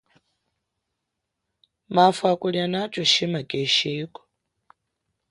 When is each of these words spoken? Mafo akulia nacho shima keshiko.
Mafo 1.95 2.23
akulia 2.33 2.67
nacho 2.73 3.01
shima 3.11 3.41
keshiko. 3.49 4.21